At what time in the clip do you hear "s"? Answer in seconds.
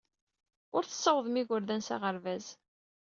1.87-1.89